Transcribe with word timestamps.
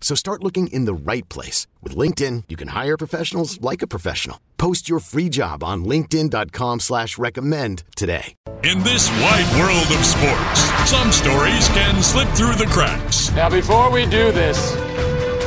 So 0.00 0.14
start 0.14 0.42
looking 0.42 0.68
in 0.68 0.86
the 0.86 0.94
right 0.94 1.28
place. 1.28 1.66
With 1.82 1.94
LinkedIn, 1.94 2.44
you 2.48 2.56
can 2.56 2.68
hire 2.68 2.96
professionals 2.96 3.60
like 3.60 3.82
a 3.82 3.86
professional. 3.86 4.40
Post 4.56 4.88
your 4.88 5.00
free 5.00 5.28
job 5.28 5.62
on 5.62 5.84
linkedin.com 5.84 6.80
slash 6.80 7.18
recommend 7.18 7.82
today. 7.94 8.34
In 8.64 8.82
this 8.82 9.08
wide 9.10 9.60
world 9.60 9.98
of 9.98 10.04
sports, 10.04 10.60
some 10.90 11.12
stories 11.12 11.68
can 11.68 12.02
slip 12.02 12.28
through 12.30 12.56
the 12.56 12.66
cracks. 12.66 13.30
Now, 13.32 13.48
before 13.48 13.90
we 13.90 14.04
do 14.04 14.32
this, 14.32 14.74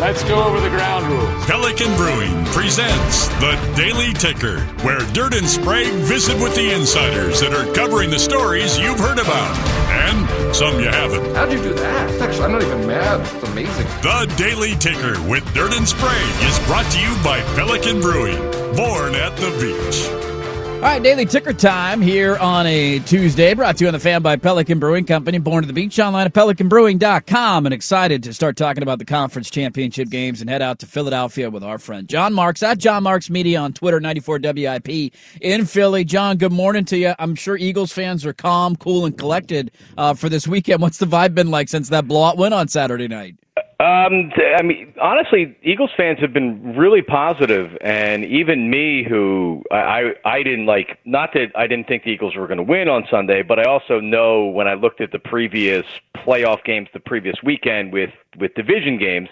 let's 0.01 0.23
go 0.23 0.43
over 0.43 0.59
the 0.59 0.69
ground 0.69 1.05
rules. 1.05 1.45
Pelican 1.45 1.95
Brewing 1.95 2.43
presents 2.45 3.27
the 3.39 3.53
Daily 3.77 4.13
Ticker, 4.13 4.61
where 4.83 4.99
Dirt 5.13 5.35
and 5.35 5.47
Sprague 5.47 5.93
visit 5.93 6.41
with 6.41 6.55
the 6.55 6.73
insiders 6.73 7.39
that 7.39 7.53
are 7.53 7.71
covering 7.75 8.09
the 8.09 8.17
stories 8.17 8.79
you've 8.79 8.99
heard 8.99 9.19
about 9.19 9.55
and 10.09 10.55
some 10.55 10.79
you 10.79 10.87
haven't. 10.87 11.35
How'd 11.35 11.51
you 11.51 11.61
do 11.61 11.73
that? 11.75 12.19
Actually, 12.19 12.45
I'm 12.45 12.51
not 12.51 12.63
even 12.63 12.87
mad. 12.87 13.21
It's 13.21 13.47
amazing. 13.47 13.85
The 14.01 14.33
Daily 14.37 14.73
Ticker 14.75 15.21
with 15.29 15.45
Dirt 15.53 15.73
and 15.77 15.87
Sprague 15.87 16.43
is 16.49 16.57
brought 16.65 16.89
to 16.91 16.99
you 16.99 17.13
by 17.23 17.39
Pelican 17.55 18.01
Brewing, 18.01 18.39
born 18.75 19.13
at 19.13 19.37
the 19.37 19.51
beach. 19.61 20.30
All 20.81 20.87
right, 20.87 21.03
daily 21.03 21.27
ticker 21.27 21.53
time 21.53 22.01
here 22.01 22.37
on 22.37 22.65
a 22.65 22.97
Tuesday, 22.97 23.53
brought 23.53 23.77
to 23.77 23.83
you 23.83 23.87
on 23.87 23.93
the 23.93 23.99
fan 23.99 24.23
by 24.23 24.35
Pelican 24.35 24.79
Brewing 24.79 25.05
Company, 25.05 25.37
born 25.37 25.61
to 25.61 25.67
the 25.67 25.73
beach 25.73 25.99
online 25.99 26.25
at 26.25 26.33
pelicanbrewing.com, 26.33 27.67
and 27.67 27.71
excited 27.71 28.23
to 28.23 28.33
start 28.33 28.57
talking 28.57 28.81
about 28.81 28.97
the 28.97 29.05
conference 29.05 29.51
championship 29.51 30.09
games 30.09 30.41
and 30.41 30.49
head 30.49 30.63
out 30.63 30.79
to 30.79 30.87
Philadelphia 30.87 31.51
with 31.51 31.63
our 31.63 31.77
friend 31.77 32.09
John 32.09 32.33
Marks 32.33 32.63
at 32.63 32.79
John 32.79 33.03
Marks 33.03 33.29
Media 33.29 33.59
on 33.59 33.73
Twitter, 33.73 33.99
94 33.99 34.39
WIP 34.39 35.13
in 35.39 35.65
Philly. 35.67 36.03
John, 36.03 36.37
good 36.37 36.51
morning 36.51 36.85
to 36.85 36.97
you. 36.97 37.13
I'm 37.19 37.35
sure 37.35 37.55
Eagles 37.57 37.93
fans 37.93 38.25
are 38.25 38.33
calm, 38.33 38.75
cool, 38.75 39.05
and 39.05 39.15
collected 39.15 39.69
uh, 39.99 40.15
for 40.15 40.29
this 40.29 40.47
weekend. 40.47 40.81
What's 40.81 40.97
the 40.97 41.05
vibe 41.05 41.35
been 41.35 41.51
like 41.51 41.69
since 41.69 41.89
that 41.89 42.07
blowout 42.07 42.39
win 42.39 42.53
on 42.53 42.67
Saturday 42.67 43.07
night? 43.07 43.35
Um, 43.81 44.31
I 44.37 44.61
mean, 44.61 44.93
honestly, 45.01 45.57
Eagles 45.63 45.89
fans 45.97 46.19
have 46.19 46.31
been 46.31 46.75
really 46.77 47.01
positive, 47.01 47.75
and 47.81 48.23
even 48.23 48.69
me, 48.69 49.03
who 49.03 49.63
I 49.71 50.13
I 50.23 50.43
didn't 50.43 50.67
like, 50.67 50.99
not 51.03 51.33
that 51.33 51.51
I 51.55 51.65
didn't 51.65 51.87
think 51.87 52.03
the 52.03 52.11
Eagles 52.11 52.35
were 52.35 52.45
going 52.45 52.59
to 52.59 52.63
win 52.63 52.89
on 52.89 53.07
Sunday, 53.09 53.41
but 53.41 53.57
I 53.57 53.63
also 53.63 53.99
know 53.99 54.45
when 54.45 54.67
I 54.67 54.75
looked 54.75 55.01
at 55.01 55.11
the 55.11 55.17
previous 55.17 55.83
playoff 56.15 56.63
games 56.63 56.89
the 56.93 56.99
previous 56.99 57.37
weekend 57.41 57.91
with 57.91 58.11
with 58.37 58.53
division 58.53 58.99
games, 58.99 59.29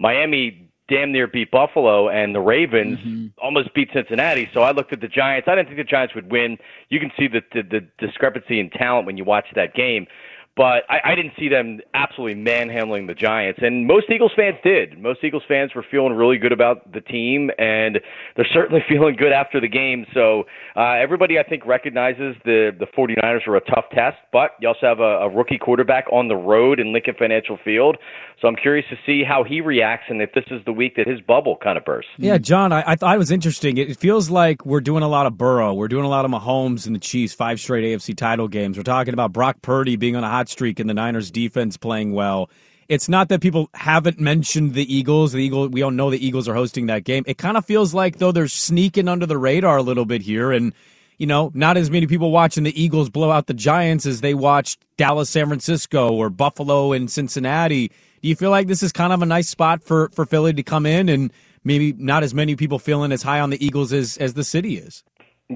Miami 0.00 0.68
damn 0.88 1.12
near 1.12 1.28
beat 1.28 1.52
Buffalo, 1.52 2.08
and 2.08 2.34
the 2.34 2.40
Ravens 2.40 2.98
mm-hmm. 2.98 3.26
almost 3.40 3.72
beat 3.72 3.88
Cincinnati. 3.92 4.50
So 4.52 4.62
I 4.62 4.72
looked 4.72 4.92
at 4.92 5.00
the 5.00 5.06
Giants. 5.06 5.46
I 5.46 5.54
didn't 5.54 5.68
think 5.68 5.78
the 5.78 5.84
Giants 5.84 6.16
would 6.16 6.32
win. 6.32 6.58
You 6.88 6.98
can 6.98 7.12
see 7.16 7.28
the 7.28 7.42
the, 7.52 7.62
the 7.62 7.86
discrepancy 8.04 8.58
in 8.58 8.68
talent 8.70 9.06
when 9.06 9.16
you 9.16 9.22
watch 9.22 9.46
that 9.54 9.74
game 9.74 10.08
but 10.56 10.84
I, 10.90 11.12
I 11.12 11.14
didn't 11.14 11.32
see 11.38 11.48
them 11.48 11.80
absolutely 11.94 12.34
manhandling 12.34 13.06
the 13.06 13.14
Giants. 13.14 13.60
And 13.62 13.86
most 13.86 14.10
Eagles 14.10 14.32
fans 14.36 14.56
did. 14.62 14.98
Most 14.98 15.24
Eagles 15.24 15.44
fans 15.48 15.74
were 15.74 15.84
feeling 15.90 16.12
really 16.12 16.36
good 16.36 16.52
about 16.52 16.92
the 16.92 17.00
team, 17.00 17.50
and 17.58 18.00
they're 18.36 18.48
certainly 18.52 18.82
feeling 18.88 19.16
good 19.16 19.32
after 19.32 19.60
the 19.60 19.68
game. 19.68 20.04
So 20.12 20.44
uh, 20.76 20.92
everybody, 20.92 21.38
I 21.38 21.42
think, 21.42 21.64
recognizes 21.64 22.36
the 22.44 22.70
the 22.78 22.86
49ers 22.86 23.46
are 23.46 23.56
a 23.56 23.60
tough 23.60 23.86
test, 23.92 24.18
but 24.32 24.50
you 24.60 24.68
also 24.68 24.86
have 24.86 25.00
a, 25.00 25.24
a 25.24 25.28
rookie 25.28 25.58
quarterback 25.58 26.04
on 26.12 26.28
the 26.28 26.36
road 26.36 26.80
in 26.80 26.92
Lincoln 26.92 27.14
Financial 27.18 27.58
Field. 27.64 27.96
So 28.40 28.48
I'm 28.48 28.56
curious 28.56 28.84
to 28.90 28.96
see 29.06 29.22
how 29.22 29.44
he 29.44 29.60
reacts 29.60 30.06
and 30.08 30.20
if 30.20 30.32
this 30.32 30.44
is 30.50 30.60
the 30.66 30.72
week 30.72 30.96
that 30.96 31.06
his 31.06 31.20
bubble 31.20 31.56
kind 31.62 31.78
of 31.78 31.84
bursts. 31.84 32.10
Yeah, 32.18 32.38
John, 32.38 32.72
I, 32.72 32.82
I 32.84 32.96
thought 32.96 33.14
it 33.14 33.18
was 33.18 33.30
interesting. 33.30 33.76
It 33.78 33.96
feels 33.98 34.30
like 34.30 34.66
we're 34.66 34.80
doing 34.80 35.04
a 35.04 35.08
lot 35.08 35.26
of 35.26 35.38
Burrow. 35.38 35.72
We're 35.74 35.88
doing 35.88 36.04
a 36.04 36.08
lot 36.08 36.24
of 36.24 36.30
Mahomes 36.30 36.86
and 36.86 36.94
the 36.94 36.98
Chiefs, 37.00 37.34
five 37.34 37.60
straight 37.60 37.84
AFC 37.84 38.16
title 38.16 38.48
games. 38.48 38.76
We're 38.76 38.82
talking 38.82 39.14
about 39.14 39.32
Brock 39.32 39.62
Purdy 39.62 39.94
being 39.94 40.16
on 40.16 40.24
a 40.24 40.28
hot 40.28 40.41
hot 40.42 40.48
streak 40.48 40.80
and 40.80 40.90
the 40.90 40.94
Niners 40.94 41.30
defense 41.30 41.76
playing 41.76 42.12
well. 42.12 42.50
It's 42.88 43.08
not 43.08 43.28
that 43.28 43.40
people 43.40 43.70
haven't 43.74 44.18
mentioned 44.18 44.74
the 44.74 44.92
Eagles. 44.92 45.30
The 45.32 45.38
Eagle, 45.38 45.68
we 45.68 45.82
all 45.82 45.92
know 45.92 46.10
the 46.10 46.24
Eagles 46.24 46.48
are 46.48 46.54
hosting 46.54 46.86
that 46.86 47.04
game. 47.04 47.22
It 47.28 47.38
kind 47.38 47.56
of 47.56 47.64
feels 47.64 47.94
like 47.94 48.18
though 48.18 48.32
they're 48.32 48.48
sneaking 48.48 49.06
under 49.06 49.24
the 49.24 49.38
radar 49.38 49.76
a 49.76 49.82
little 49.82 50.04
bit 50.04 50.20
here, 50.20 50.50
and 50.50 50.72
you 51.16 51.26
know, 51.28 51.52
not 51.54 51.76
as 51.76 51.92
many 51.92 52.08
people 52.08 52.32
watching 52.32 52.64
the 52.64 52.82
Eagles 52.82 53.08
blow 53.08 53.30
out 53.30 53.46
the 53.46 53.54
Giants 53.54 54.04
as 54.04 54.20
they 54.20 54.34
watched 54.34 54.84
Dallas, 54.96 55.30
San 55.30 55.46
Francisco, 55.46 56.12
or 56.12 56.28
Buffalo 56.28 56.92
and 56.92 57.08
Cincinnati. 57.08 57.88
Do 58.20 58.28
you 58.28 58.34
feel 58.34 58.50
like 58.50 58.66
this 58.66 58.82
is 58.82 58.90
kind 58.90 59.12
of 59.12 59.22
a 59.22 59.26
nice 59.26 59.48
spot 59.48 59.84
for 59.84 60.08
for 60.08 60.26
Philly 60.26 60.52
to 60.52 60.64
come 60.64 60.84
in 60.84 61.08
and 61.08 61.32
maybe 61.62 61.92
not 61.92 62.24
as 62.24 62.34
many 62.34 62.56
people 62.56 62.80
feeling 62.80 63.12
as 63.12 63.22
high 63.22 63.38
on 63.38 63.50
the 63.50 63.64
Eagles 63.64 63.92
as 63.92 64.16
as 64.16 64.34
the 64.34 64.44
city 64.44 64.76
is? 64.76 65.04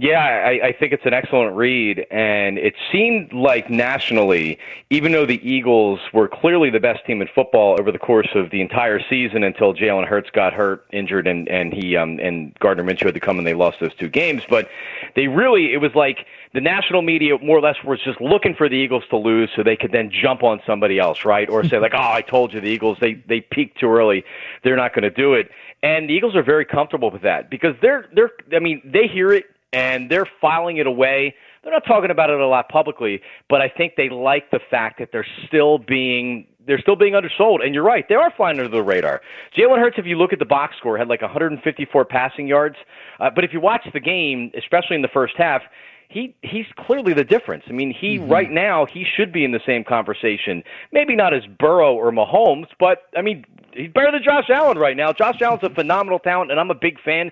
Yeah, 0.00 0.18
I, 0.18 0.68
I 0.68 0.72
think 0.72 0.92
it's 0.92 1.06
an 1.06 1.14
excellent 1.14 1.56
read, 1.56 2.06
and 2.10 2.58
it 2.58 2.74
seemed 2.92 3.32
like 3.32 3.70
nationally, 3.70 4.58
even 4.90 5.12
though 5.12 5.24
the 5.24 5.40
Eagles 5.48 6.00
were 6.12 6.28
clearly 6.28 6.70
the 6.70 6.80
best 6.80 7.06
team 7.06 7.22
in 7.22 7.28
football 7.34 7.76
over 7.78 7.90
the 7.90 7.98
course 7.98 8.28
of 8.34 8.50
the 8.50 8.60
entire 8.60 9.00
season 9.08 9.42
until 9.42 9.74
Jalen 9.74 10.06
Hurts 10.06 10.28
got 10.30 10.52
hurt, 10.52 10.84
injured, 10.92 11.26
and 11.26 11.48
and 11.48 11.72
he 11.72 11.96
um 11.96 12.18
and 12.18 12.54
Gardner 12.58 12.84
Minshew 12.84 13.06
had 13.06 13.14
to 13.14 13.20
come 13.20 13.38
and 13.38 13.46
they 13.46 13.54
lost 13.54 13.78
those 13.80 13.94
two 13.94 14.08
games. 14.08 14.42
But 14.48 14.68
they 15.14 15.28
really, 15.28 15.72
it 15.72 15.78
was 15.78 15.94
like 15.94 16.26
the 16.52 16.60
national 16.60 17.02
media 17.02 17.38
more 17.42 17.58
or 17.58 17.62
less 17.62 17.76
was 17.84 18.00
just 18.04 18.20
looking 18.20 18.54
for 18.54 18.68
the 18.68 18.76
Eagles 18.76 19.04
to 19.10 19.16
lose 19.16 19.50
so 19.56 19.62
they 19.62 19.76
could 19.76 19.92
then 19.92 20.10
jump 20.10 20.42
on 20.42 20.60
somebody 20.66 20.98
else, 20.98 21.24
right? 21.24 21.48
Or 21.48 21.64
say 21.64 21.78
like, 21.80 21.94
oh, 21.94 22.12
I 22.12 22.22
told 22.22 22.52
you 22.52 22.60
the 22.60 22.68
Eagles 22.68 22.98
they 23.00 23.14
they 23.28 23.40
peaked 23.40 23.80
too 23.80 23.88
early, 23.88 24.24
they're 24.62 24.76
not 24.76 24.94
going 24.94 25.04
to 25.04 25.10
do 25.10 25.34
it. 25.34 25.50
And 25.82 26.08
the 26.08 26.14
Eagles 26.14 26.34
are 26.34 26.42
very 26.42 26.64
comfortable 26.64 27.10
with 27.10 27.22
that 27.22 27.50
because 27.50 27.74
they're 27.80 28.06
they're 28.14 28.30
I 28.52 28.58
mean 28.58 28.82
they 28.84 29.06
hear 29.06 29.32
it 29.32 29.46
and 29.76 30.10
they're 30.10 30.28
filing 30.41 30.78
it 30.78 30.87
away. 30.87 31.34
They're 31.62 31.72
not 31.72 31.84
talking 31.87 32.10
about 32.10 32.31
it 32.31 32.41
a 32.41 32.47
lot 32.47 32.69
publicly, 32.70 33.20
but 33.48 33.60
I 33.60 33.68
think 33.68 33.95
they 33.97 34.09
like 34.09 34.50
the 34.50 34.60
fact 34.71 34.98
that 35.00 35.10
they're 35.12 35.27
still 35.47 35.78
being 35.78 36.47
they're 36.66 36.80
still 36.80 36.97
being 36.97 37.15
undersold. 37.15 37.60
And 37.62 37.74
you're 37.74 37.84
right, 37.84 38.04
they 38.09 38.16
are 38.16 38.33
flying 38.36 38.59
under 38.59 38.71
the 38.71 38.83
radar. 38.83 39.21
Jalen 39.56 39.78
Hurts, 39.78 39.98
if 39.98 40.06
you 40.06 40.16
look 40.16 40.33
at 40.33 40.41
the 40.41 40.45
box 40.45 40.74
score, 40.78 40.98
had 40.98 41.06
like 41.06 41.22
154 41.22 42.04
passing 42.06 42.48
yards. 42.48 42.74
Uh, 43.21 43.30
but 43.33 43.45
if 43.45 43.53
you 43.53 43.60
watch 43.60 43.86
the 43.92 44.00
game, 44.00 44.50
especially 44.56 44.97
in 44.97 45.03
the 45.03 45.09
first 45.09 45.34
half, 45.36 45.62
he 46.09 46.34
he's 46.42 46.66
clearly 46.78 47.12
the 47.12 47.24
difference. 47.24 47.65
I 47.68 47.72
mean, 47.72 47.92
he 47.92 48.18
mm-hmm. 48.18 48.33
right 48.33 48.50
now 48.50 48.86
he 48.86 49.04
should 49.04 49.33
be 49.33 49.45
in 49.45 49.53
the 49.53 49.60
same 49.66 49.84
conversation. 49.84 50.62
Maybe 50.92 51.15
not 51.15 51.34
as 51.34 51.42
Burrow 51.59 51.95
or 51.95 52.10
Mahomes, 52.10 52.68
but 52.80 53.03
I 53.16 53.22
mean, 53.22 53.45
he's 53.72 53.92
better 53.92 54.10
than 54.10 54.22
Josh 54.24 54.48
Allen 54.48 54.78
right 54.78 54.97
now. 54.97 55.12
Josh 55.12 55.42
Allen's 55.42 55.62
a 55.65 55.71
phenomenal 55.71 56.18
talent, 56.18 56.50
and 56.50 56.59
I'm 56.59 56.71
a 56.71 56.74
big 56.77 57.00
fan. 57.00 57.30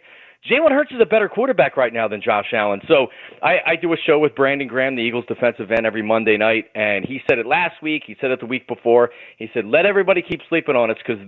Jalen 0.50 0.73
Hurts 0.73 0.93
is 0.93 1.00
a 1.00 1.06
better 1.06 1.26
quarterback 1.26 1.79
right 1.79 1.93
now 1.93 2.06
than 2.06 2.20
Josh 2.20 2.52
Allen. 2.52 2.82
So 2.87 3.06
I, 3.43 3.56
I 3.67 3.76
do 3.81 3.94
a 3.94 3.96
show 3.96 4.19
with 4.19 4.35
Brandon 4.35 4.69
Graham, 4.69 4.94
the 4.94 5.00
Eagles 5.00 5.25
defensive 5.26 5.70
end, 5.70 5.87
every 5.87 6.02
Monday 6.02 6.37
night, 6.37 6.67
and 6.75 7.02
he 7.02 7.20
said 7.26 7.38
it 7.38 7.46
last 7.46 7.82
week. 7.82 8.02
He 8.06 8.14
said 8.20 8.31
it 8.31 8.41
the 8.41 8.46
week 8.46 8.69
before. 8.69 9.08
He 9.38 9.49
said, 9.55 9.64
"Let 9.64 9.87
everybody 9.87 10.20
keep 10.20 10.43
sleeping 10.50 10.76
on 10.76 10.91
us 10.91 10.99
because 10.99 11.19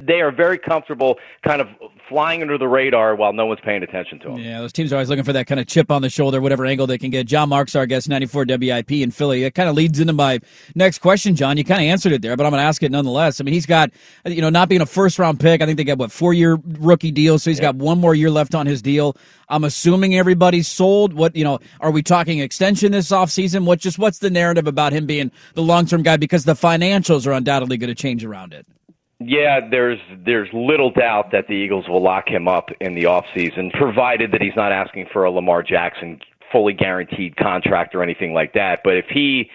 they 0.00 0.20
are 0.20 0.30
very 0.30 0.58
comfortable, 0.58 1.18
kind 1.44 1.60
of 1.60 1.66
flying 2.08 2.40
under 2.40 2.56
the 2.56 2.68
radar 2.68 3.16
while 3.16 3.32
no 3.32 3.46
one's 3.46 3.60
paying 3.64 3.82
attention 3.82 4.20
to 4.20 4.28
them." 4.28 4.38
Yeah, 4.38 4.60
those 4.60 4.72
teams 4.72 4.92
are 4.92 4.96
always 4.96 5.08
looking 5.08 5.24
for 5.24 5.32
that 5.32 5.48
kind 5.48 5.58
of 5.58 5.66
chip 5.66 5.90
on 5.90 6.02
the 6.02 6.10
shoulder, 6.10 6.40
whatever 6.40 6.64
angle 6.64 6.86
they 6.86 6.98
can 6.98 7.10
get. 7.10 7.26
John 7.26 7.48
Marks, 7.48 7.74
our 7.74 7.86
guest, 7.86 8.08
94 8.08 8.44
WIP 8.48 8.92
in 8.92 9.10
Philly. 9.10 9.42
It 9.42 9.56
kind 9.56 9.68
of 9.68 9.74
leads 9.74 9.98
into 9.98 10.12
my 10.12 10.38
next 10.76 11.00
question, 11.00 11.34
John. 11.34 11.56
You 11.56 11.64
kind 11.64 11.80
of 11.80 11.86
answered 11.88 12.12
it 12.12 12.22
there, 12.22 12.36
but 12.36 12.46
I'm 12.46 12.52
going 12.52 12.60
to 12.62 12.66
ask 12.66 12.80
it 12.84 12.92
nonetheless. 12.92 13.40
I 13.40 13.44
mean, 13.44 13.54
he's 13.54 13.66
got, 13.66 13.90
you 14.24 14.40
know, 14.40 14.50
not 14.50 14.68
being 14.68 14.82
a 14.82 14.86
first 14.86 15.18
round 15.18 15.40
pick. 15.40 15.62
I 15.62 15.66
think 15.66 15.78
they 15.78 15.84
got 15.84 15.98
what 15.98 16.12
four 16.12 16.32
year 16.32 16.60
rookie 16.78 17.10
deal, 17.10 17.40
so 17.40 17.50
he's 17.50 17.58
yeah. 17.58 17.72
got 17.72 17.74
one 17.74 17.98
more 17.98 18.14
year 18.14 18.30
left 18.30 18.51
on 18.54 18.66
his 18.66 18.82
deal. 18.82 19.16
I'm 19.48 19.64
assuming 19.64 20.14
everybody's 20.14 20.68
sold. 20.68 21.12
What 21.12 21.36
you 21.36 21.44
know, 21.44 21.58
are 21.80 21.90
we 21.90 22.02
talking 22.02 22.40
extension 22.40 22.92
this 22.92 23.10
offseason? 23.10 23.64
What 23.64 23.78
just 23.78 23.98
what's 23.98 24.18
the 24.18 24.30
narrative 24.30 24.66
about 24.66 24.92
him 24.92 25.06
being 25.06 25.30
the 25.54 25.62
long 25.62 25.86
term 25.86 26.02
guy? 26.02 26.16
Because 26.16 26.44
the 26.44 26.54
financials 26.54 27.26
are 27.26 27.32
undoubtedly 27.32 27.76
going 27.76 27.88
to 27.88 27.94
change 27.94 28.24
around 28.24 28.52
it. 28.52 28.66
Yeah, 29.20 29.60
there's 29.70 30.00
there's 30.24 30.48
little 30.52 30.90
doubt 30.90 31.30
that 31.32 31.46
the 31.46 31.54
Eagles 31.54 31.88
will 31.88 32.02
lock 32.02 32.28
him 32.28 32.48
up 32.48 32.70
in 32.80 32.94
the 32.94 33.04
offseason, 33.04 33.72
provided 33.72 34.32
that 34.32 34.42
he's 34.42 34.56
not 34.56 34.72
asking 34.72 35.06
for 35.12 35.24
a 35.24 35.30
Lamar 35.30 35.62
Jackson 35.62 36.20
fully 36.50 36.72
guaranteed 36.72 37.36
contract 37.36 37.94
or 37.94 38.02
anything 38.02 38.34
like 38.34 38.52
that. 38.52 38.80
But 38.84 38.96
if 38.96 39.06
he 39.08 39.48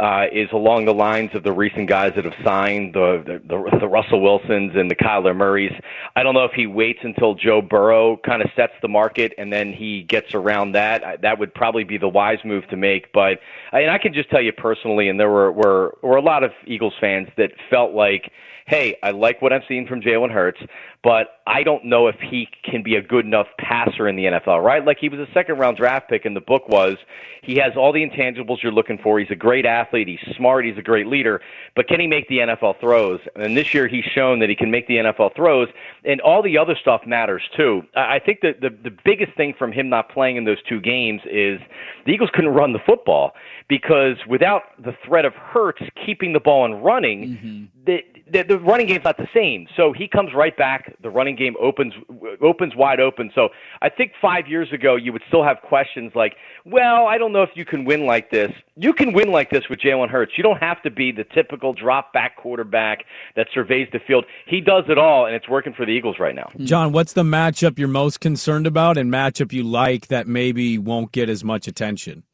uh, 0.00 0.24
is 0.32 0.48
along 0.52 0.84
the 0.84 0.94
lines 0.94 1.30
of 1.34 1.42
the 1.42 1.52
recent 1.52 1.88
guys 1.88 2.12
that 2.16 2.24
have 2.24 2.34
signed 2.44 2.94
the, 2.94 3.40
the 3.46 3.78
the 3.78 3.88
Russell 3.88 4.20
Wilsons 4.20 4.72
and 4.74 4.90
the 4.90 4.94
Kyler 4.94 5.34
Murrays. 5.34 5.72
I 6.16 6.22
don't 6.22 6.34
know 6.34 6.44
if 6.44 6.52
he 6.52 6.66
waits 6.66 7.00
until 7.02 7.34
Joe 7.34 7.62
Burrow 7.62 8.16
kind 8.18 8.42
of 8.42 8.50
sets 8.56 8.72
the 8.82 8.88
market 8.88 9.32
and 9.38 9.52
then 9.52 9.72
he 9.72 10.02
gets 10.02 10.34
around 10.34 10.72
that. 10.72 11.22
That 11.22 11.38
would 11.38 11.54
probably 11.54 11.84
be 11.84 11.98
the 11.98 12.08
wise 12.08 12.38
move 12.44 12.66
to 12.68 12.76
make. 12.76 13.12
But 13.12 13.38
and 13.72 13.90
I 13.90 13.98
can 13.98 14.12
just 14.12 14.30
tell 14.30 14.42
you 14.42 14.52
personally, 14.52 15.08
and 15.08 15.18
there 15.18 15.30
were 15.30 15.52
were 15.52 15.98
were 16.02 16.16
a 16.16 16.22
lot 16.22 16.42
of 16.42 16.52
Eagles 16.66 16.94
fans 17.00 17.28
that 17.36 17.52
felt 17.70 17.92
like 17.92 18.30
hey, 18.66 18.96
I 19.02 19.10
like 19.10 19.42
what 19.42 19.52
I'm 19.52 19.62
seeing 19.68 19.86
from 19.86 20.00
Jalen 20.00 20.30
Hurts, 20.30 20.60
but 21.02 21.40
I 21.46 21.62
don't 21.62 21.84
know 21.84 22.06
if 22.06 22.16
he 22.18 22.48
can 22.64 22.82
be 22.82 22.96
a 22.96 23.02
good 23.02 23.26
enough 23.26 23.46
passer 23.58 24.08
in 24.08 24.16
the 24.16 24.24
NFL, 24.24 24.64
right? 24.64 24.82
Like 24.82 24.96
he 24.98 25.10
was 25.10 25.20
a 25.20 25.30
second 25.34 25.58
round 25.58 25.76
draft 25.76 26.08
pick, 26.08 26.24
and 26.24 26.34
the 26.34 26.40
book 26.40 26.66
was 26.68 26.96
he 27.42 27.56
has 27.56 27.72
all 27.76 27.92
the 27.92 28.00
intangibles 28.00 28.62
you're 28.62 28.72
looking 28.72 28.96
for. 28.96 29.18
He's 29.18 29.30
a 29.30 29.36
great 29.36 29.66
athlete, 29.66 30.08
he's 30.08 30.36
smart, 30.36 30.64
he's 30.64 30.78
a 30.78 30.82
great 30.82 31.06
leader, 31.06 31.42
but 31.76 31.88
can 31.88 32.00
he 32.00 32.06
make 32.06 32.26
the 32.28 32.38
NFL 32.38 32.80
throws? 32.80 33.20
And 33.36 33.54
this 33.54 33.74
year 33.74 33.86
he's 33.86 34.04
shown 34.04 34.38
that 34.38 34.48
he 34.48 34.56
can 34.56 34.70
make 34.70 34.86
the 34.88 34.96
NFL 34.96 35.36
throws, 35.36 35.68
and 36.04 36.22
all 36.22 36.42
the 36.42 36.56
other 36.56 36.74
stuff 36.80 37.02
matters 37.06 37.42
too. 37.54 37.82
I 37.94 38.18
think 38.18 38.40
that 38.40 38.62
the, 38.62 38.70
the 38.70 38.96
biggest 39.04 39.36
thing 39.36 39.54
from 39.58 39.72
him 39.72 39.90
not 39.90 40.08
playing 40.08 40.36
in 40.36 40.44
those 40.44 40.62
two 40.66 40.80
games 40.80 41.20
is 41.26 41.60
the 42.06 42.12
Eagles 42.12 42.30
couldn't 42.32 42.54
run 42.54 42.72
the 42.72 42.78
football 42.78 43.32
because 43.68 44.16
without 44.26 44.62
the 44.82 44.96
threat 45.06 45.26
of 45.26 45.34
Hurts 45.34 45.82
keeping 46.04 46.32
the 46.32 46.40
ball 46.40 46.64
and 46.64 46.82
running, 46.82 47.28
mm-hmm. 47.28 47.64
the, 47.84 47.98
the, 48.30 48.42
the 48.42 48.58
running 48.58 48.86
game's 48.86 49.04
not 49.04 49.16
the 49.16 49.28
same. 49.34 49.66
So 49.76 49.92
he 49.92 50.08
comes 50.08 50.30
right 50.34 50.56
back. 50.56 50.94
The 51.02 51.10
running 51.10 51.36
game 51.36 51.54
opens 51.60 51.92
opens 52.40 52.74
wide 52.74 53.00
open. 53.00 53.30
So 53.34 53.50
I 53.82 53.88
think 53.88 54.12
five 54.20 54.46
years 54.48 54.72
ago 54.72 54.96
you 54.96 55.12
would 55.12 55.22
still 55.28 55.44
have 55.44 55.58
questions 55.62 56.12
like, 56.14 56.36
well, 56.64 57.06
I 57.06 57.18
don't 57.18 57.32
know 57.32 57.42
if 57.42 57.50
you 57.54 57.64
can 57.64 57.84
win 57.84 58.06
like 58.06 58.30
this. 58.30 58.50
You 58.76 58.92
can 58.92 59.12
win 59.12 59.30
like 59.30 59.50
this 59.50 59.64
with 59.68 59.78
Jalen 59.80 60.08
Hurts. 60.08 60.32
You 60.36 60.42
don't 60.42 60.58
have 60.58 60.82
to 60.82 60.90
be 60.90 61.12
the 61.12 61.24
typical 61.24 61.74
drop 61.74 62.12
back 62.12 62.36
quarterback 62.36 63.04
that 63.36 63.48
surveys 63.52 63.88
the 63.92 64.00
field. 64.06 64.24
He 64.46 64.60
does 64.60 64.84
it 64.88 64.98
all, 64.98 65.26
and 65.26 65.34
it's 65.34 65.48
working 65.48 65.74
for 65.74 65.84
the 65.84 65.92
Eagles 65.92 66.16
right 66.18 66.34
now. 66.34 66.50
Hmm. 66.56 66.64
John, 66.64 66.92
what's 66.92 67.12
the 67.12 67.22
matchup 67.22 67.78
you're 67.78 67.88
most 67.88 68.20
concerned 68.20 68.66
about, 68.66 68.96
and 68.96 69.12
matchup 69.12 69.52
you 69.52 69.62
like 69.62 70.08
that 70.08 70.26
maybe 70.26 70.78
won't 70.78 71.12
get 71.12 71.28
as 71.28 71.44
much 71.44 71.68
attention? 71.68 72.24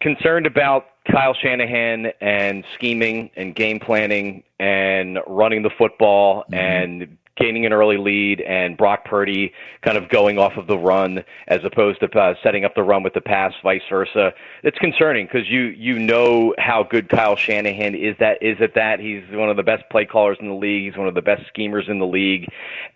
Concerned 0.00 0.46
about 0.46 0.86
Kyle 1.10 1.34
Shanahan 1.34 2.12
and 2.20 2.64
scheming 2.74 3.30
and 3.36 3.54
game 3.54 3.80
planning 3.80 4.42
and 4.58 5.18
running 5.26 5.62
the 5.62 5.70
football 5.78 6.44
mm-hmm. 6.44 6.54
and 6.54 7.16
gaining 7.40 7.64
an 7.64 7.72
early 7.72 7.96
lead 7.96 8.42
and 8.42 8.76
Brock 8.76 9.06
Purdy 9.06 9.52
kind 9.82 9.96
of 9.96 10.10
going 10.10 10.38
off 10.38 10.52
of 10.58 10.66
the 10.66 10.76
run 10.76 11.24
as 11.48 11.60
opposed 11.64 12.00
to 12.00 12.18
uh, 12.18 12.34
setting 12.42 12.64
up 12.64 12.74
the 12.74 12.82
run 12.82 13.02
with 13.02 13.14
the 13.14 13.20
pass, 13.20 13.54
vice 13.62 13.80
versa. 13.88 14.32
It's 14.62 14.78
concerning 14.78 15.26
because 15.26 15.48
you 15.48 15.62
you 15.62 15.98
know 15.98 16.54
how 16.58 16.82
good 16.82 17.08
Kyle 17.08 17.36
Shanahan 17.36 17.94
is. 17.94 18.14
That 18.20 18.42
is 18.42 18.58
at 18.60 18.74
that 18.74 19.00
he's 19.00 19.24
one 19.32 19.48
of 19.48 19.56
the 19.56 19.62
best 19.62 19.84
play 19.90 20.04
callers 20.04 20.36
in 20.40 20.48
the 20.48 20.54
league. 20.54 20.90
He's 20.90 20.98
one 20.98 21.08
of 21.08 21.14
the 21.14 21.22
best 21.22 21.46
schemers 21.48 21.86
in 21.88 21.98
the 21.98 22.06
league, 22.06 22.46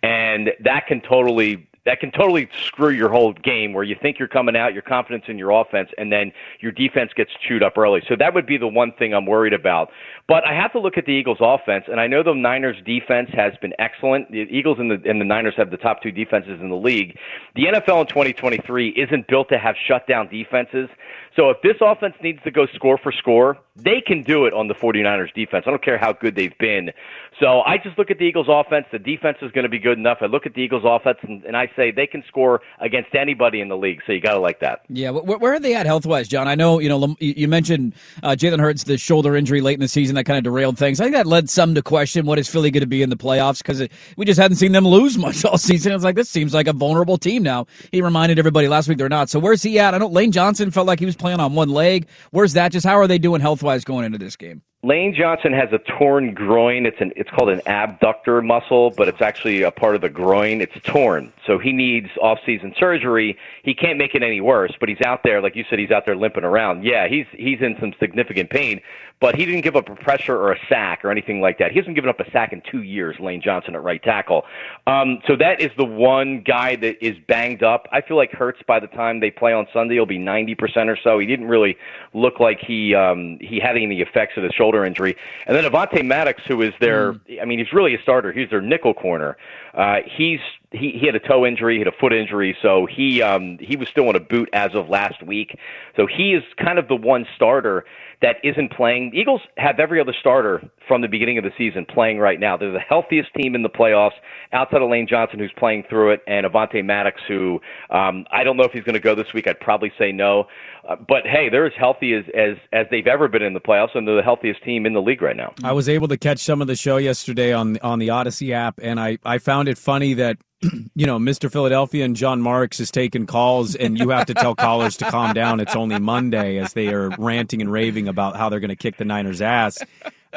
and 0.03 0.51
that 0.62 0.87
can 0.87 1.01
totally 1.01 1.67
that 1.87 2.01
can 2.01 2.11
totally 2.11 2.49
screw 2.67 2.91
your 2.91 3.11
whole 3.11 3.33
game 3.33 3.73
where 3.73 3.85
you 3.85 3.97
think 4.01 4.19
you're 4.19 4.29
coming 4.29 4.57
out, 4.57 4.73
your 4.73 4.83
confidence 4.83 5.25
in 5.29 5.39
your 5.39 5.51
offense, 5.51 5.91
and 5.99 6.11
then 6.11 6.33
your 6.61 6.73
defense 6.73 7.13
gets 7.15 7.31
chewed 7.47 7.63
up 7.63 7.77
early. 7.77 8.03
So 8.09 8.17
that 8.19 8.35
would 8.35 8.47
be 8.47 8.57
the 8.57 8.67
one 8.67 8.93
thing 8.93 9.15
I'm 9.15 9.27
worried 9.27 9.53
about. 9.53 9.91
But 10.27 10.47
I 10.47 10.55
have 10.55 10.73
to 10.73 10.81
look 10.81 10.97
at 10.97 11.05
the 11.05 11.13
Eagles 11.13 11.39
offense, 11.41 11.85
and 11.89 12.01
I 12.01 12.07
know 12.07 12.23
the 12.23 12.35
Niners 12.35 12.77
defense 12.87 13.29
has 13.35 13.53
been 13.61 13.75
excellent. 13.79 14.31
The 14.33 14.47
Eagles 14.51 14.79
and 14.79 14.91
the, 14.91 15.09
and 15.09 15.21
the 15.21 15.25
Niners 15.25 15.55
have 15.57 15.71
the 15.71 15.77
top 15.77 16.03
two 16.03 16.11
defenses 16.11 16.61
in 16.61 16.71
the 16.71 16.77
league. 16.77 17.19
The 17.55 17.65
NFL 17.67 18.01
in 18.01 18.07
2023 18.07 18.89
isn't 18.91 19.27
built 19.29 19.51
to 19.51 19.59
have 19.59 19.75
shutdown 19.87 20.29
defenses. 20.29 20.89
So 21.37 21.51
if 21.51 21.61
this 21.63 21.77
offense 21.81 22.15
needs 22.23 22.41
to 22.45 22.51
go 22.51 22.67
score 22.75 22.97
for 22.97 23.11
score, 23.11 23.59
they 23.77 24.01
can 24.01 24.23
do 24.23 24.47
it 24.47 24.55
on 24.55 24.69
the 24.69 24.75
49ers 24.75 25.35
defense. 25.35 25.65
I 25.67 25.71
don't 25.71 25.83
care 25.83 25.99
how 25.99 26.13
good 26.13 26.37
they've 26.37 26.57
been. 26.59 26.93
So 27.41 27.63
I 27.63 27.79
just 27.79 27.99
look 27.99 28.13
at 28.13 28.19
the 28.19 28.25
Eagles 28.25 28.47
offense. 28.49 28.87
The 28.93 29.01
defense 29.01 29.39
is 29.43 29.51
going 29.51 29.65
to 29.65 29.69
be 29.69 29.81
good 29.81 29.99
enough. 29.99 30.19
I 30.21 30.27
look 30.27 30.47
at 30.47 30.55
the 30.55 30.61
Eagles 30.61 30.85
offense 30.87 31.19
and, 31.23 31.43
and 31.45 31.57
I 31.57 31.69
say 31.75 31.91
they 31.91 32.07
can 32.07 32.23
score 32.29 32.61
against 32.81 33.17
anybody 33.17 33.61
in 33.61 33.69
the 33.69 33.77
league. 33.77 34.01
So 34.07 34.13
you 34.13 34.21
got 34.21 34.35
to 34.35 34.39
like 34.39 34.61
that. 34.61 34.83
Yeah. 34.89 35.11
Where 35.11 35.55
are 35.55 35.59
they 35.59 35.75
at 35.75 35.87
health 35.87 36.07
wise, 36.07 36.29
John? 36.29 36.47
I 36.47 36.55
know, 36.55 36.79
you 36.79 36.89
know, 36.89 37.17
you 37.19 37.49
mentioned 37.49 37.95
uh, 38.23 38.37
Jalen 38.39 38.61
Hurts, 38.61 38.85
the 38.85 38.97
shoulder 38.97 39.35
injury 39.35 39.61
late 39.61 39.75
in 39.75 39.81
the 39.81 39.89
season 39.89 40.15
that 40.15 40.25
kind 40.25 40.39
of 40.39 40.45
derailed 40.45 40.79
things. 40.79 41.01
I 41.01 41.05
think 41.05 41.17
that 41.17 41.27
led 41.27 41.51
some 41.51 41.75
to 41.75 41.83
question 41.83 42.27
what 42.27 42.39
is 42.39 42.49
Philly 42.49 42.71
going 42.71 42.83
to 42.83 42.87
be 42.87 43.03
in 43.03 43.11
the 43.11 43.17
playoffs 43.17 43.59
because 43.59 43.89
we 44.17 44.25
just 44.25 44.39
hadn't 44.39 44.59
seen 44.59 44.71
them 44.71 44.87
lose 44.87 45.19
much 45.19 45.45
all 45.45 45.59
season. 45.59 45.93
It's 45.93 46.05
like, 46.05 46.15
this 46.15 46.31
seems 46.31 46.55
like 46.55 46.69
a 46.69 46.73
vulnerable 46.73 47.19
team 47.19 47.43
now. 47.43 47.67
He 47.91 48.03
reminded 48.03 48.39
everybody 48.39 48.69
last 48.69 48.89
week 48.89 48.99
they're 48.99 49.09
not. 49.09 49.31
So 49.31 49.41
where's 49.41 49.65
he 49.65 49.81
at? 49.81 49.95
I 49.95 49.99
know 49.99 50.07
Lane 50.07 50.31
Johnson 50.31 50.71
felt 50.71 50.87
like 50.87 51.01
he 51.01 51.07
was 51.07 51.17
playing 51.25 51.41
on 51.41 51.55
one 51.55 51.71
leg. 51.71 52.06
Where's 52.32 52.53
that? 52.53 52.71
Just 52.71 52.85
how 52.85 52.99
are 52.99 53.06
they 53.06 53.17
doing 53.17 53.41
health 53.41 53.62
wise 53.62 53.82
going 53.82 54.05
into 54.05 54.19
this 54.19 54.37
game? 54.37 54.61
Lane 54.82 55.15
Johnson 55.19 55.55
has 55.55 55.71
a 55.73 55.79
torn 55.99 56.35
groin. 56.35 56.85
It's 56.85 57.00
an 57.00 57.12
it's 57.17 57.31
called 57.31 57.49
an 57.49 57.62
abductor 57.67 58.43
muscle, 58.43 58.91
but 58.91 59.09
it's 59.09 59.23
actually 59.23 59.62
a 59.62 59.71
part 59.71 59.94
of 59.94 60.03
the 60.03 60.11
groin. 60.11 60.61
It's 60.61 60.75
torn, 60.85 61.32
so 61.47 61.59
he 61.59 61.73
needs 61.73 62.09
off-season 62.21 62.75
surgery. 62.79 63.38
He 63.62 63.73
can't 63.75 63.97
make 63.97 64.15
it 64.15 64.23
any 64.23 64.43
worse, 64.43 64.73
but 64.79 64.91
he's 64.91 65.00
out 65.00 65.23
there, 65.25 65.41
like 65.41 65.56
you 65.56 65.65
said, 65.71 65.79
he's 65.79 65.91
out 65.91 66.05
there 66.05 66.15
limping 66.15 66.44
around. 66.44 66.85
Yeah, 66.85 67.09
he's 67.09 67.25
he's 67.32 67.62
in 67.62 67.77
some 67.81 67.94
significant 67.99 68.50
pain, 68.50 68.82
but 69.21 69.37
he 69.37 69.47
didn't 69.47 69.63
give 69.63 69.77
up 69.77 69.89
a 69.89 69.95
pressure 69.95 70.37
or 70.37 70.53
a 70.53 70.59
sack 70.69 71.05
or 71.05 71.11
anything 71.11 71.41
like 71.41 71.59
that. 71.59 71.71
He 71.71 71.79
hasn't 71.79 71.95
given 71.95 72.11
up 72.11 72.21
a 72.21 72.31
sack 72.31 72.53
in 72.53 72.63
two 72.71 72.83
years. 72.83 73.17
Lane 73.21 73.41
Johnson 73.41 73.75
at 73.75 73.83
right 73.83 74.03
tackle. 74.03 74.45
Um, 74.87 75.21
so 75.27 75.37
that 75.37 75.61
is 75.61 75.71
the 75.79 75.85
one 75.85 76.43
guy 76.43 76.77
that 76.77 77.03
is 77.05 77.17
banged 77.27 77.63
up. 77.63 77.89
I 77.93 78.01
feel 78.01 78.17
like 78.17 78.33
Hurts 78.33 78.61
by 78.67 78.81
the 78.81 78.89
time 78.89 79.21
they 79.21 79.31
play 79.31 79.53
on 79.53 79.67
Sunday 79.73 79.99
will 79.99 80.07
be 80.07 80.19
ninety 80.19 80.55
percent 80.55 80.91
or 80.91 80.99
so. 81.03 81.19
He 81.19 81.27
didn't 81.27 81.49
really 81.49 81.77
look 82.13 82.41
like 82.41 82.59
he 82.61 82.95
um, 82.95 83.39
he 83.41 83.61
had 83.61 83.77
any 83.77 84.01
effects 84.01 84.37
of 84.37 84.43
the 84.43 84.53
shoulder 84.53 84.65
shoulder 84.65 84.85
injury. 84.85 85.17
And 85.47 85.56
then 85.56 85.65
Avonte 85.65 86.05
Maddox, 86.05 86.43
who 86.47 86.63
is 86.63 86.73
their, 86.81 87.15
mm. 87.15 87.43
I 87.43 87.44
mean, 87.44 87.59
he's 87.59 87.73
really 87.73 87.94
a 87.94 88.03
starter. 88.03 88.33
He's 88.33 88.51
their 88.51 88.63
nickel 88.63 88.94
corner. 88.94 89.37
Uh, 89.75 89.97
he's 90.06 90.41
he, 90.75 90.99
he 90.99 91.07
had 91.07 91.15
a 91.15 91.21
toe 91.21 91.47
injury, 91.47 91.75
he 91.75 91.79
had 91.81 91.89
a 91.89 91.97
foot 91.99 92.13
injury, 92.13 92.57
so 92.61 92.87
he 92.87 93.23
um, 93.23 93.59
he 93.61 93.77
was 93.77 93.89
still 93.89 94.09
on 94.09 94.17
a 94.17 94.21
boot 94.21 94.49
as 94.53 94.75
of 94.75 94.89
last 94.89 95.23
week. 95.23 95.59
So 95.97 96.07
he 96.07 96.35
is 96.35 96.43
kind 96.63 96.79
of 96.79 96.89
the 96.89 96.97
one 96.97 97.27
starter 97.37 97.85
that 98.23 98.37
isn't 98.43 98.73
playing. 98.73 99.11
The 99.11 99.19
Eagles 99.19 99.43
have 99.59 99.79
every 99.79 100.01
other 100.01 100.15
starter 100.19 100.63
from 100.89 101.03
the 101.03 101.09
beginning 101.09 101.37
of 101.37 101.45
the 101.45 101.51
season 101.59 101.85
playing 101.87 102.19
right 102.19 102.41
now. 102.41 102.57
They're 102.57 102.73
the 102.73 102.79
healthiest 102.79 103.29
team 103.35 103.55
in 103.55 103.63
the 103.63 103.69
playoffs, 103.69 104.17
outside 104.53 104.81
of 104.81 104.89
Lane 104.89 105.07
Johnson, 105.09 105.39
who's 105.39 105.53
playing 105.59 105.85
through 105.91 106.13
it, 106.13 106.21
and 106.27 106.47
Avonte 106.47 106.83
Maddox, 106.85 107.21
who 107.29 107.61
um, 107.91 108.25
I 108.33 108.45
don't 108.45 108.57
know 108.57 108.65
if 108.65 108.73
he's 108.73 108.85
going 108.85 108.95
to 108.95 109.01
go 109.01 109.15
this 109.15 109.33
week. 109.35 109.47
I'd 109.47 109.61
probably 109.61 109.93
say 109.99 110.11
no. 110.11 110.45
Uh, 110.89 110.97
but 110.97 111.27
hey, 111.27 111.49
they're 111.51 111.67
as 111.67 111.73
healthy 111.79 112.15
as, 112.15 112.25
as 112.35 112.57
as 112.73 112.87
they've 112.91 113.07
ever 113.07 113.29
been 113.29 113.43
in 113.43 113.53
the 113.53 113.61
playoffs, 113.61 113.95
and 113.95 114.07
they're 114.07 114.17
the 114.17 114.23
healthiest 114.23 114.63
team 114.65 114.87
in 114.87 114.95
the 114.95 115.03
league 115.03 115.23
right 115.23 115.37
now. 115.37 115.53
I 115.63 115.73
was 115.73 115.89
able 115.89 116.09
to 116.09 116.17
catch 116.17 116.39
some 116.39 116.61
of 116.61 116.67
the 116.67 116.77
show 116.77 116.97
yesterday 116.97 117.53
on 117.53 117.79
on 117.79 117.99
the 117.99 118.09
Audacy 118.09 118.53
app, 118.53 118.81
and 118.83 118.99
I 118.99 119.19
I 119.25 119.39
found 119.39 119.69
it 119.69 119.79
funny 119.79 120.15
that 120.15 120.39
you 120.94 121.06
know, 121.06 121.19
Mr. 121.19 121.51
Philadelphia 121.51 122.05
and 122.05 122.17
John 122.17 122.41
Marks 122.41 122.81
is 122.81 122.91
taking 122.91 123.27
calls, 123.27 123.75
and 123.75 123.99
you 123.99 124.11
have 124.11 124.27
to 124.27 124.35
tell 124.35 124.55
callers 124.55 124.97
to 124.99 125.11
calm 125.11 125.33
down. 125.35 125.61
It's 125.61 125.77
only 125.77 125.99
Monday 125.99 126.59
as 126.59 126.73
they 126.73 126.89
are 126.89 127.11
ranting 127.19 127.61
and 127.61 127.71
raving 127.71 128.09
about 128.09 128.37
how 128.37 128.49
they're 128.49 128.61
going 128.61 128.71
to 128.71 128.77
kick 128.77 128.97
the 128.97 129.05
Niners' 129.05 129.43
ass. 129.43 129.79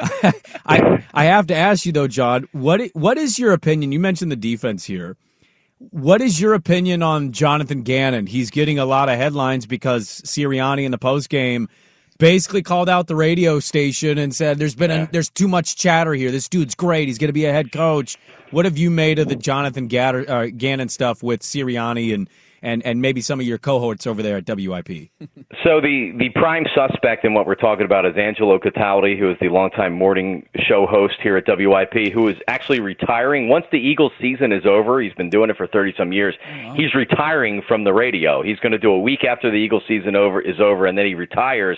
I 0.66 1.04
I 1.14 1.26
have 1.26 1.48
to 1.48 1.56
ask 1.56 1.86
you 1.86 1.92
though, 1.92 2.08
John, 2.08 2.48
what 2.52 2.82
what 2.94 3.18
is 3.18 3.40
your 3.40 3.54
opinion? 3.54 3.92
You 3.92 4.00
mentioned 4.00 4.32
the 4.32 4.36
defense 4.36 4.86
here. 4.86 5.18
What 5.80 6.22
is 6.22 6.42
your 6.42 6.54
opinion 6.54 7.04
on 7.04 7.32
Jonathan 7.32 7.84
Gannon? 7.84 8.26
He's 8.28 8.50
getting 8.50 8.80
a 8.80 8.86
lot 8.86 9.10
of 9.10 9.18
headlines 9.18 9.66
because 9.66 10.22
Sirianni 10.22 10.86
in 10.86 10.92
the 10.92 10.98
post 10.98 11.30
game 11.30 11.70
basically 12.18 12.62
called 12.62 12.90
out 12.90 13.08
the 13.08 13.16
radio 13.16 13.60
station 13.60 14.18
and 14.18 14.34
said, 14.36 14.58
"There's 14.58 14.76
been 14.76 14.92
yeah. 14.92 15.04
a, 15.04 15.12
there's 15.12 15.30
too 15.30 15.48
much 15.48 15.76
chatter 15.76 16.14
here. 16.14 16.32
This 16.32 16.48
dude's 16.48 16.76
great. 16.76 17.08
He's 17.08 17.18
going 17.18 17.30
to 17.30 17.34
be 17.34 17.46
a 17.46 17.52
head 17.52 17.72
coach." 17.72 18.18
What 18.52 18.64
have 18.66 18.78
you 18.78 18.90
made 18.90 19.20
of 19.20 19.28
the 19.28 19.36
Jonathan 19.36 19.90
Gatter, 19.90 20.30
uh, 20.30 20.48
Gannon 20.56 20.88
stuff 20.88 21.22
with 21.22 21.42
Sirianni 21.42 22.14
and 22.14 22.30
and, 22.68 22.86
and 22.86 23.02
maybe 23.02 23.22
some 23.22 23.40
of 23.40 23.46
your 23.46 23.58
cohorts 23.58 24.06
over 24.06 24.22
there 24.22 24.38
at 24.38 24.46
WIP? 24.48 25.10
So 25.64 25.82
the 25.82 26.14
the 26.18 26.30
prime 26.30 26.66
suspect 26.76 27.26
in 27.26 27.34
what 27.34 27.48
we're 27.48 27.56
talking 27.56 27.84
about 27.84 28.06
is 28.06 28.16
Angelo 28.16 28.60
Cataldi, 28.60 29.18
who 29.18 29.32
is 29.32 29.38
the 29.42 29.50
longtime 29.50 29.92
morning 29.92 30.48
show 30.56 30.86
host 30.86 31.16
here 31.22 31.36
at 31.36 31.46
WIP, 31.48 32.14
who 32.14 32.28
is 32.28 32.36
actually 32.48 32.80
retiring 32.80 33.50
once 33.50 33.66
the 33.72 33.78
Eagles 33.78 34.12
season 34.22 34.52
is 34.52 34.66
over. 34.66 35.02
He's 35.02 35.14
been 35.14 35.30
doing 35.30 35.50
it 35.50 35.58
for 35.58 35.68
thirty 35.68 35.94
some 35.98 36.14
years. 36.14 36.36
Oh, 36.46 36.74
he's 36.76 36.94
retiring 36.94 37.64
from 37.68 37.86
the 37.86 37.94
radio. 37.94 38.44
He's 38.44 38.60
going 38.60 38.72
to 38.72 38.78
do 38.78 38.92
a 38.92 39.00
week 39.00 39.24
after 39.24 39.50
the 39.50 39.58
Eagles 39.58 39.84
season 39.88 40.16
over 40.16 40.40
is 40.40 40.60
over, 40.62 40.86
and 40.86 40.98
then 40.98 41.06
he 41.06 41.16
retires 41.16 41.78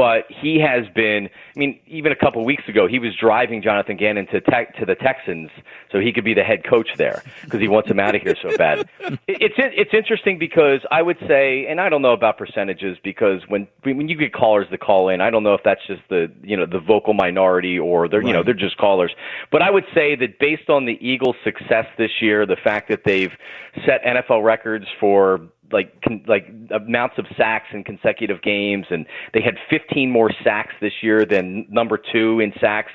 but 0.00 0.24
he 0.30 0.58
has 0.58 0.88
been. 0.94 1.28
I 1.54 1.58
mean, 1.58 1.78
even 1.86 2.10
a 2.10 2.16
couple 2.16 2.40
of 2.40 2.46
weeks 2.46 2.62
ago, 2.66 2.88
he 2.88 2.98
was 2.98 3.14
driving 3.14 3.60
Jonathan 3.60 3.98
Gannon 3.98 4.26
to 4.28 4.40
tech, 4.40 4.74
to 4.78 4.86
the 4.86 4.94
Texans 4.94 5.50
so 5.92 6.00
he 6.00 6.10
could 6.10 6.24
be 6.24 6.32
the 6.32 6.42
head 6.42 6.64
coach 6.64 6.88
there 6.96 7.22
because 7.42 7.60
he 7.60 7.68
wants 7.68 7.90
him 7.90 8.00
out 8.00 8.14
of 8.14 8.22
here 8.22 8.34
so 8.40 8.56
bad. 8.56 8.88
It's 9.26 9.54
it's 9.58 9.92
interesting 9.92 10.38
because 10.38 10.80
I 10.90 11.02
would 11.02 11.18
say, 11.26 11.66
and 11.66 11.80
I 11.80 11.88
don't 11.88 12.02
know 12.02 12.12
about 12.12 12.38
percentages 12.38 12.96
because 13.02 13.42
when 13.48 13.66
when 13.82 14.08
you 14.08 14.16
get 14.16 14.32
callers 14.32 14.66
that 14.70 14.80
call 14.80 15.08
in, 15.08 15.20
I 15.20 15.30
don't 15.30 15.42
know 15.42 15.54
if 15.54 15.62
that's 15.64 15.84
just 15.86 16.02
the 16.08 16.30
you 16.42 16.56
know 16.56 16.66
the 16.66 16.78
vocal 16.78 17.12
minority 17.12 17.78
or 17.78 18.08
they're 18.08 18.22
you 18.22 18.32
know 18.32 18.42
they're 18.42 18.54
just 18.54 18.76
callers. 18.76 19.12
But 19.50 19.62
I 19.62 19.70
would 19.70 19.84
say 19.94 20.14
that 20.16 20.38
based 20.38 20.70
on 20.70 20.86
the 20.86 20.98
Eagles' 21.00 21.36
success 21.44 21.86
this 21.98 22.10
year, 22.20 22.46
the 22.46 22.56
fact 22.56 22.88
that 22.88 23.04
they've 23.04 23.32
set 23.86 24.02
NFL 24.04 24.44
records 24.44 24.86
for 24.98 25.40
like 25.72 26.00
con- 26.02 26.24
like 26.26 26.46
amounts 26.74 27.16
of 27.18 27.26
sacks 27.36 27.66
in 27.72 27.84
consecutive 27.84 28.42
games, 28.42 28.86
and 28.90 29.06
they 29.34 29.40
had 29.40 29.54
15 29.68 30.10
more 30.10 30.30
sacks 30.44 30.74
this 30.80 30.92
year 31.02 31.24
than 31.24 31.66
number 31.70 31.98
two 32.12 32.40
in 32.40 32.52
sacks 32.60 32.92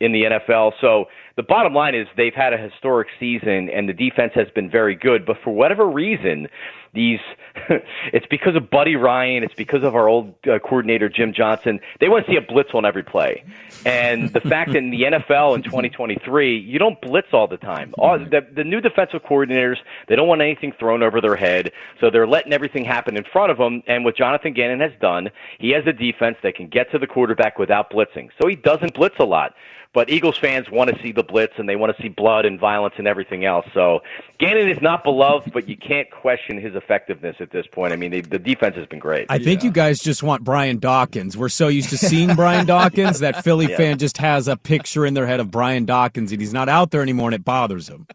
in 0.00 0.12
the 0.12 0.22
NFL. 0.22 0.72
So 0.80 1.06
the 1.36 1.42
bottom 1.42 1.74
line 1.74 1.94
is 1.94 2.06
they've 2.16 2.34
had 2.34 2.52
a 2.52 2.58
historic 2.58 3.08
season, 3.20 3.68
and 3.70 3.88
the 3.88 3.92
defense 3.92 4.32
has 4.34 4.48
been 4.54 4.70
very 4.70 4.94
good. 4.94 5.26
But 5.26 5.36
for 5.44 5.54
whatever 5.54 5.86
reason, 5.86 6.48
these 6.94 7.20
it's 8.12 8.26
because 8.26 8.56
of 8.56 8.70
Buddy 8.70 8.96
Ryan, 8.96 9.44
it's 9.44 9.54
because 9.54 9.84
of 9.84 9.94
our 9.94 10.08
old 10.08 10.34
uh, 10.50 10.58
coordinator 10.58 11.08
Jim 11.08 11.32
Johnson. 11.32 11.78
They 12.00 12.08
want 12.08 12.26
to 12.26 12.32
see 12.32 12.36
a 12.36 12.40
blitz 12.40 12.70
on 12.74 12.84
every 12.84 13.02
play, 13.02 13.44
and 13.84 14.30
the 14.32 14.40
fact 14.40 14.72
that 14.72 14.78
in 14.78 14.90
the 14.90 15.02
NFL 15.02 15.54
in 15.54 15.62
2023 15.62 16.58
you 16.58 16.78
don't 16.78 17.00
blitz 17.00 17.28
all 17.32 17.46
the 17.46 17.58
time. 17.58 17.94
All, 17.98 18.18
the, 18.18 18.46
the 18.54 18.64
new 18.64 18.80
defensive 18.80 19.22
coordinators 19.22 19.76
they 20.08 20.16
don't 20.16 20.28
want 20.28 20.40
anything 20.40 20.72
thrown 20.78 21.02
over 21.02 21.20
their 21.20 21.36
head, 21.36 21.70
so 22.00 22.10
they're 22.10 22.26
letting 22.26 22.52
everything 22.52 22.84
happen 22.84 23.16
in 23.16 23.24
front 23.24 23.52
of 23.52 23.58
them. 23.58 23.82
And 23.86 24.04
what 24.04 24.16
Jonathan 24.16 24.54
Gannon 24.54 24.80
has 24.80 24.92
done, 25.00 25.30
he 25.58 25.70
has 25.70 25.84
a 25.86 25.92
defense 25.92 26.38
that 26.42 26.56
can 26.56 26.68
get 26.68 26.90
to 26.92 26.98
the 26.98 27.06
quarterback 27.06 27.58
without 27.58 27.90
blitzing, 27.90 28.30
so 28.40 28.48
he 28.48 28.56
doesn't 28.56 28.94
blitz 28.94 29.16
a 29.20 29.24
lot. 29.24 29.54
But 29.96 30.10
Eagles 30.10 30.36
fans 30.36 30.70
want 30.70 30.94
to 30.94 31.02
see 31.02 31.10
the 31.10 31.22
blitz 31.22 31.54
and 31.56 31.66
they 31.66 31.74
want 31.74 31.96
to 31.96 32.02
see 32.02 32.10
blood 32.10 32.44
and 32.44 32.60
violence 32.60 32.96
and 32.98 33.08
everything 33.08 33.46
else. 33.46 33.64
So 33.72 34.02
Gannon 34.38 34.68
is 34.68 34.82
not 34.82 35.02
beloved, 35.02 35.54
but 35.54 35.70
you 35.70 35.76
can't 35.78 36.10
question 36.10 36.60
his 36.60 36.74
effectiveness 36.74 37.36
at 37.40 37.50
this 37.50 37.66
point. 37.66 37.94
I 37.94 37.96
mean, 37.96 38.10
the, 38.10 38.20
the 38.20 38.38
defense 38.38 38.76
has 38.76 38.86
been 38.86 38.98
great. 38.98 39.24
I 39.30 39.38
think 39.38 39.64
you 39.64 39.70
guys 39.70 40.00
just 40.00 40.22
want 40.22 40.44
Brian 40.44 40.80
Dawkins. 40.80 41.34
We're 41.34 41.48
so 41.48 41.68
used 41.68 41.88
to 41.88 41.96
seeing 41.96 42.34
Brian 42.34 42.66
Dawkins 42.66 43.20
that 43.20 43.42
Philly 43.42 43.66
Yeah. 43.70 43.78
fan 43.78 43.96
just 43.96 44.18
has 44.18 44.48
a 44.48 44.56
picture 44.58 45.06
in 45.06 45.14
their 45.14 45.26
head 45.26 45.40
of 45.40 45.50
Brian 45.50 45.86
Dawkins, 45.86 46.30
and 46.30 46.42
he's 46.42 46.52
not 46.52 46.68
out 46.68 46.90
there 46.90 47.00
anymore, 47.00 47.28
and 47.28 47.34
it 47.34 47.46
bothers 47.46 47.88
him. 47.88 48.06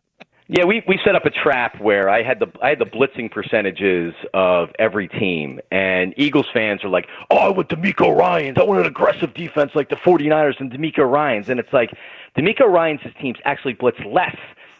Yeah, 0.53 0.65
we 0.65 0.84
we 0.86 1.00
set 1.05 1.15
up 1.15 1.24
a 1.24 1.29
trap 1.29 1.79
where 1.79 2.10
I 2.10 2.24
had 2.24 2.39
the 2.39 2.48
I 2.62 2.67
had 2.67 2.79
the 2.79 2.86
blitzing 2.86 3.31
percentages 3.31 4.13
of 4.34 4.67
every 4.79 5.08
team, 5.08 5.62
and 5.72 6.13
Eagles 6.17 6.48
fans 6.53 6.84
are 6.84 6.89
like, 6.89 7.08
"Oh, 7.29 7.38
I 7.38 7.48
want 7.48 7.70
DeMeco 7.70 8.13
Ryans. 8.13 8.58
I 8.58 8.63
want 8.63 8.81
an 8.81 8.86
aggressive 8.86 9.34
defense 9.34 9.72
like 9.75 9.88
the 9.88 9.96
49ers 9.96 10.60
and 10.60 10.70
DeMeco 10.70 11.10
Ryans." 11.10 11.48
And 11.48 11.58
it's 11.58 11.72
like, 11.72 11.91
DeMeco 12.38 12.67
Ryans 12.67 13.00
teams 13.22 13.38
actually 13.46 13.75
blitz 13.75 14.00
less 14.05 14.36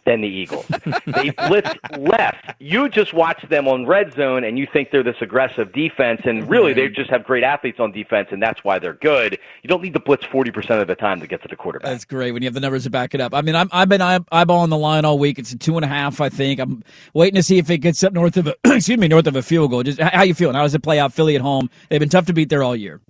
than 0.05 0.22
the 0.22 0.27
Eagles. 0.27 0.65
they 1.05 1.29
blitz 1.31 1.70
less. 1.98 2.36
You 2.60 2.89
just 2.89 3.13
watch 3.13 3.48
them 3.50 3.67
on 3.67 3.86
red 3.86 4.13
zone, 4.13 4.43
and 4.43 4.58
you 4.58 4.67
think 4.72 4.91
they're 4.91 5.03
this 5.03 5.22
aggressive 5.22 5.72
defense, 5.74 6.22
and 6.25 6.50
really 6.50 6.74
they 6.74 6.88
just 6.89 7.10
have 7.10 7.24
great 7.24 7.43
athletes 7.43 7.79
on 7.79 7.91
defense, 7.91 8.29
and 8.31 8.41
that's 8.41 8.63
why 8.63 8.79
they're 8.79 8.93
good. 8.93 9.38
You 9.62 9.67
don't 9.67 9.81
need 9.81 9.93
to 9.93 10.00
blitz 10.00 10.24
40% 10.25 10.81
of 10.81 10.88
the 10.88 10.96
time 10.96 11.20
to 11.20 11.27
get 11.27 11.41
to 11.43 11.48
the 11.48 11.55
quarterback. 11.55 11.91
That's 11.91 12.05
great 12.05 12.31
when 12.31 12.41
you 12.41 12.48
have 12.48 12.53
the 12.53 12.60
numbers 12.60 12.84
to 12.84 12.89
back 12.89 13.13
it 13.13 13.22
up. 13.22 13.34
I 13.34 13.41
mean, 13.41 13.55
I'm, 13.55 13.70
I've 13.72 13.89
been 13.89 14.01
eyeballing 14.01 14.70
the 14.70 14.77
line 14.77 15.05
all 15.05 15.20
week. 15.20 15.38
It's 15.39 15.51
a 15.51 15.58
two 15.58 15.75
and 15.77 15.86
a 15.86 15.88
half, 15.88 16.20
I 16.22 16.29
think. 16.29 16.60
I'm 16.60 16.84
waiting 17.13 17.36
to 17.36 17.43
see 17.43 17.58
if 17.58 17.70
it 17.70 17.79
gets 17.79 18.03
up 18.03 18.13
north 18.13 18.38
of 18.38 18.48
a, 18.48 18.55
excuse 18.65 18.98
me, 18.98 19.08
north 19.08 19.27
of 19.27 19.36
a 19.36 19.41
field 19.41 19.72
goal. 19.72 19.84
Just 19.84 20.00
how 20.00 20.24
you 20.24 20.34
feeling? 20.34 20.55
How 20.55 20.63
does 20.63 20.75
it 20.75 20.84
play 20.84 21.00
out? 21.00 21.13
Philly 21.13 21.36
at 21.36 21.41
home. 21.41 21.70
They've 21.89 22.00
been 22.00 22.10
tough 22.10 22.25
to 22.27 22.34
beat 22.34 22.50
there 22.50 22.63
all 22.63 22.75
year. 22.75 23.01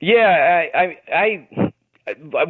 Yeah, 0.00 0.70
I, 0.74 0.78
I, 0.78 1.48
I 1.56 1.67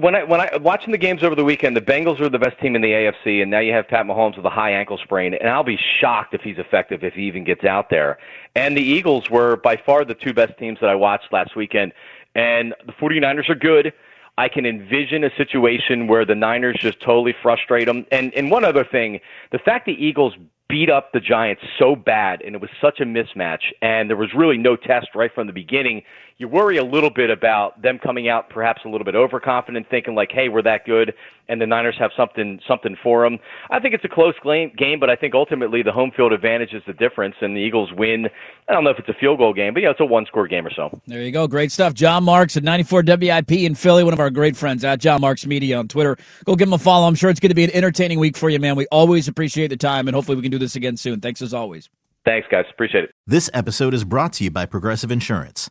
when 0.00 0.14
I 0.14 0.24
when 0.24 0.40
I 0.40 0.56
watching 0.56 0.92
the 0.92 0.98
games 0.98 1.22
over 1.22 1.34
the 1.34 1.44
weekend, 1.44 1.76
the 1.76 1.80
Bengals 1.80 2.20
are 2.20 2.28
the 2.28 2.38
best 2.38 2.58
team 2.60 2.76
in 2.76 2.82
the 2.82 2.88
AFC, 2.88 3.42
and 3.42 3.50
now 3.50 3.60
you 3.60 3.72
have 3.72 3.88
Pat 3.88 4.06
Mahomes 4.06 4.36
with 4.36 4.44
a 4.44 4.50
high 4.50 4.72
ankle 4.72 4.98
sprain, 4.98 5.34
and 5.34 5.48
I'll 5.48 5.64
be 5.64 5.78
shocked 6.00 6.34
if 6.34 6.42
he's 6.42 6.58
effective 6.58 7.04
if 7.04 7.14
he 7.14 7.22
even 7.22 7.44
gets 7.44 7.64
out 7.64 7.90
there. 7.90 8.18
And 8.54 8.76
the 8.76 8.82
Eagles 8.82 9.30
were 9.30 9.56
by 9.56 9.76
far 9.76 10.04
the 10.04 10.14
two 10.14 10.32
best 10.32 10.58
teams 10.58 10.78
that 10.80 10.90
I 10.90 10.94
watched 10.94 11.32
last 11.32 11.56
weekend, 11.56 11.92
and 12.34 12.74
the 12.86 12.92
49ers 12.92 13.48
are 13.48 13.54
good. 13.54 13.92
I 14.36 14.48
can 14.48 14.66
envision 14.66 15.24
a 15.24 15.30
situation 15.36 16.06
where 16.06 16.24
the 16.24 16.34
Niners 16.34 16.76
just 16.80 17.00
totally 17.00 17.34
frustrate 17.42 17.86
them. 17.86 18.06
And 18.12 18.32
and 18.34 18.50
one 18.50 18.64
other 18.64 18.84
thing, 18.84 19.20
the 19.50 19.58
fact 19.58 19.86
the 19.86 19.92
Eagles 19.92 20.34
beat 20.68 20.90
up 20.90 21.12
the 21.12 21.20
Giants 21.20 21.62
so 21.78 21.96
bad 21.96 22.42
and 22.42 22.54
it 22.54 22.60
was 22.60 22.70
such 22.80 23.00
a 23.00 23.04
mismatch 23.04 23.72
and 23.80 24.10
there 24.10 24.18
was 24.18 24.28
really 24.36 24.58
no 24.58 24.76
test 24.76 25.08
right 25.14 25.32
from 25.34 25.46
the 25.46 25.52
beginning, 25.52 26.02
you 26.38 26.46
worry 26.46 26.76
a 26.76 26.84
little 26.84 27.10
bit 27.10 27.30
about 27.30 27.82
them 27.82 27.98
coming 27.98 28.28
out 28.28 28.48
perhaps 28.48 28.82
a 28.84 28.88
little 28.88 29.04
bit 29.04 29.16
overconfident 29.16 29.88
thinking 29.90 30.14
like, 30.14 30.30
"Hey, 30.30 30.48
we're 30.48 30.62
that 30.62 30.86
good." 30.86 31.12
And 31.48 31.60
the 31.60 31.66
Niners 31.66 31.96
have 31.98 32.12
something 32.16 32.60
something 32.66 32.96
for 33.02 33.24
them. 33.24 33.40
I 33.70 33.80
think 33.80 33.94
it's 33.94 34.04
a 34.04 34.08
close 34.08 34.34
game, 34.44 34.70
game, 34.76 35.00
but 35.00 35.10
I 35.10 35.16
think 35.16 35.34
ultimately 35.34 35.82
the 35.82 35.90
home 35.90 36.12
field 36.16 36.32
advantage 36.32 36.72
is 36.74 36.82
the 36.86 36.92
difference 36.92 37.34
and 37.40 37.56
the 37.56 37.60
Eagles 37.60 37.90
win. 37.92 38.28
I 38.68 38.72
don't 38.72 38.84
know 38.84 38.90
if 38.90 39.00
it's 39.00 39.08
a 39.08 39.14
field 39.14 39.38
goal 39.38 39.52
game, 39.52 39.74
but 39.74 39.82
yeah, 39.82 39.90
it's 39.90 40.00
a 40.00 40.04
one-score 40.04 40.46
game 40.46 40.64
or 40.66 40.70
so. 40.70 41.00
There 41.06 41.22
you 41.22 41.32
go. 41.32 41.48
Great 41.48 41.72
stuff. 41.72 41.94
John 41.94 42.22
Marks 42.22 42.56
at 42.56 42.62
94 42.62 43.02
WIP 43.02 43.52
in 43.52 43.74
Philly, 43.74 44.04
one 44.04 44.12
of 44.12 44.20
our 44.20 44.30
great 44.30 44.56
friends 44.56 44.84
at 44.84 45.00
John 45.00 45.20
Marks 45.20 45.44
Media 45.46 45.78
on 45.78 45.88
Twitter. 45.88 46.16
Go 46.44 46.54
give 46.54 46.68
him 46.68 46.74
a 46.74 46.78
follow. 46.78 47.08
I'm 47.08 47.14
sure 47.14 47.30
it's 47.30 47.40
going 47.40 47.50
to 47.50 47.54
be 47.56 47.64
an 47.64 47.72
entertaining 47.72 48.18
week 48.20 48.36
for 48.36 48.50
you, 48.50 48.60
man. 48.60 48.76
We 48.76 48.86
always 48.92 49.26
appreciate 49.26 49.68
the 49.68 49.76
time, 49.76 50.06
and 50.06 50.14
hopefully 50.14 50.36
we 50.36 50.42
can 50.42 50.52
do 50.52 50.58
this 50.58 50.76
again 50.76 50.96
soon. 50.96 51.20
Thanks 51.20 51.42
as 51.42 51.52
always. 51.52 51.88
Thanks, 52.24 52.46
guys. 52.50 52.66
Appreciate 52.70 53.04
it. 53.04 53.10
This 53.26 53.48
episode 53.54 53.94
is 53.94 54.04
brought 54.04 54.34
to 54.34 54.44
you 54.44 54.50
by 54.50 54.66
Progressive 54.66 55.10
Insurance. 55.10 55.70